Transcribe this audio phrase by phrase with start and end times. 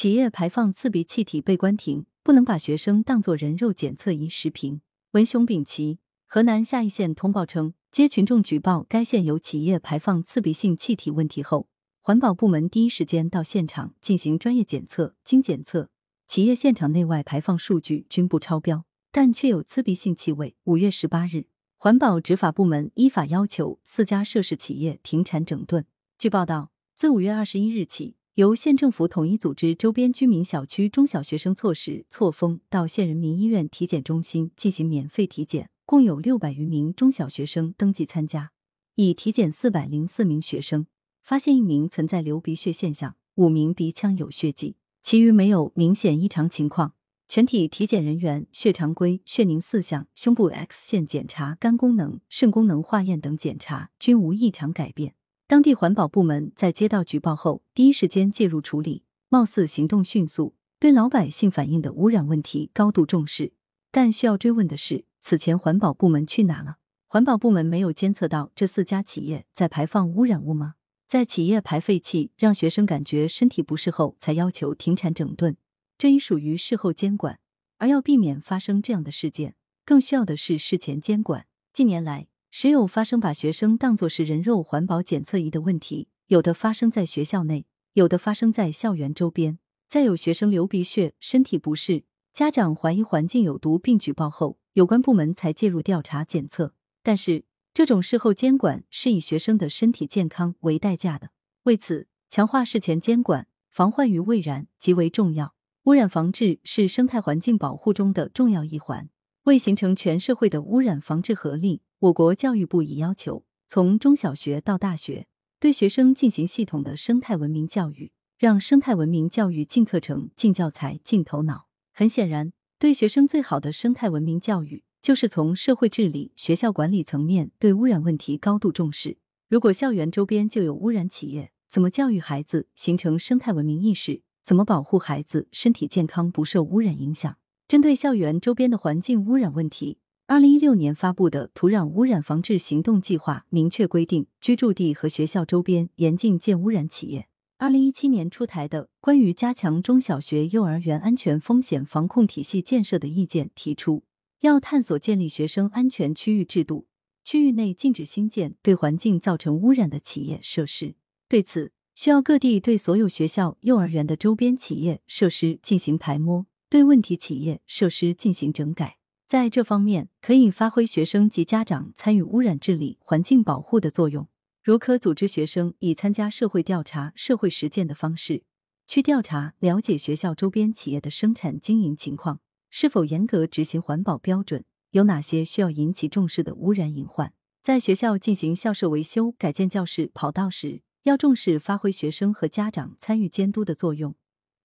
[0.00, 4.80] 企业排放刺鼻气体被关停，不能把学生当作人肉检测仪视频。
[5.10, 11.68] 文雄丙奇，河南夏邑县通报称，接群众举报该县有企业排放刺鼻性气体问题后，
[12.00, 15.14] 环保部门第一时间到现场进行专业检测。
[15.22, 15.90] 经检测，
[16.26, 20.56] 企业现场内外排放数据均不超标，但却有刺鼻性气味。
[20.64, 21.44] 五月十八日，
[21.76, 25.84] 环保执法部门依法要求四家涉事企业停产整顿。
[26.16, 28.16] 据报道，自五月二十一日起。
[28.34, 38.52] 由县政府统一组织周边居民小区中小学生错时、错峰到县人民医院体检中心进行免费体检，共有六百余名中小学生登记参加，
[38.94, 40.86] 已体检四百零四名学生，
[41.24, 46.94] 发现一名存在流鼻血现象，五名鼻腔有血迹，其余没有明显异常情况。
[47.28, 55.14] 全体体检人员血常规、血凝四项，胸部 X 线检查、肝功能、肾功能化验等检查均无异常改变。
[55.50, 63.52] 当地环保部门在接到举报后，第一时间介入处理，貌似行动迅速，对老百姓反映的污染问题高度重视。
[63.90, 66.76] 但需要追问的是，此前环保部门去哪了？
[67.08, 70.76] 环保部门没有监测到这四家企业在排放污染物吗？
[71.08, 75.56] 在企业排废气让学生感觉身体不适后，才要求停产整顿，
[75.98, 77.40] 这已属于事后监管。
[77.78, 81.46] 而要避免发生这样的事件，更需要的是事前监管。
[81.72, 89.58] 近年来，时有发生把学生当作是人肉环保检测仪的问题，有的发生在学校内，有的发生在校园周边。
[89.86, 96.74] 再有学生流鼻血、身体不适，家长怀疑环境有毒并举报后，有关部门才介入调查检测。
[97.04, 101.30] 但是，这种事后监管是以学生的身体健康为代价的。
[101.64, 105.54] 为此，强化事前监管，防患于未然极为重要。
[105.84, 109.08] 污染防治是生态环境保护中的重要一环，
[109.44, 111.82] 为形成全社会的污染防治合力。
[112.00, 115.26] 我国教育部已要求，从中小学到大学，
[115.58, 121.66] 对学生进行系统的生态文明教育，让生态文明教育进课程、进教材、进头脑。
[121.92, 129.18] 很显然，对学生最好的生态文明教育，就是从社会治理、学校管理层面对污染问题高度重视。
[129.50, 134.22] 如果校园周边就有污染企业，怎么教育孩子形成生态文明意识？
[134.42, 137.36] 怎么保护孩子身体健康不受污染影响？
[137.68, 139.98] 针对校园周边的环境污染问题。
[140.30, 147.26] 二零一六年发布的《土壤污染防治行动计划》明确规定，居住地和学校周边严禁建污染企业。
[147.58, 154.04] 二零一七年出台的《关于加强中小学、幼儿园安全风险防控体系建设的意见》提出，
[154.42, 156.86] 要探索建立学生安全区域制度，
[157.24, 160.94] 区域内禁止新建对环境造成污染的企业设施。
[161.28, 168.98] 对此，需要各地对所有学校、幼儿园的周边企业设施进行排摸，对问题企业设施进行整改。
[169.30, 174.26] 在这方面，可以发挥学生及家长参与污染治理、环境保护的作用。
[174.60, 178.42] 如可组织学生以参加社会调查、社会实践的方式，
[178.88, 182.40] 去调查了解学校周边企业的生产经营情况，
[182.70, 187.32] 是否严格执行环保标准，有哪些需要引起重视的污染隐患。
[187.62, 194.16] 在学校进行校舍维修、改建教室、跑道时，要重视发挥学生和家长参与监督的作用，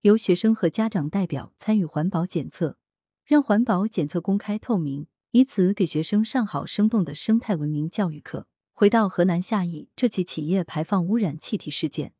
[0.00, 2.78] 由学生和家长代表参与环保检测。
[3.26, 8.46] 让环保检测公开透明，以此给学生上好生动的生态文明教育课。
[8.72, 12.12] 回到河南夏邑这起企业排放污染气体事件，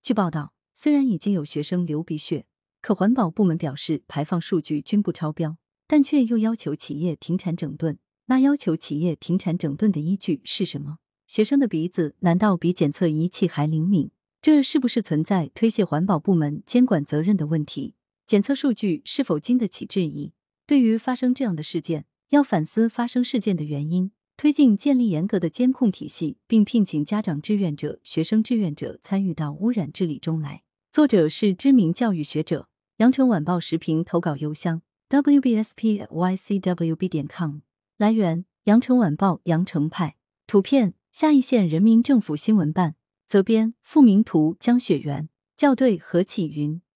[0.00, 2.46] 据报道，虽然已经有学生流鼻血，
[2.80, 5.56] 可环保部门表示排放数据均不超标，
[5.88, 7.98] 但却又要求企业停产整顿。
[8.26, 10.98] 那要求企业停产整顿的依据是什么？
[11.26, 14.12] 学生的鼻子难道比检测仪器还灵敏？
[14.40, 17.94] 这是不是存在推卸环保部门监管责任的问题？
[18.24, 20.32] 检测数据是否经得起质疑？
[20.66, 30.62] 对于发生这样的事件，要反思发生事件的原因，推进建立严格的监控体系，并聘请家长志愿者、学生志愿者参与到污染治理中来。
[30.90, 34.80] 作者是知名教育学者，羊城晚报时评投稿邮箱
[35.10, 37.58] ：wbspycwb 点 com。
[37.98, 40.16] 来源：羊城晚报羊城派。
[40.46, 42.94] 图片：夏邑县人民政府新闻办。
[43.26, 45.28] 责编：付明图，江雪源。
[45.56, 46.80] 校对：何启云。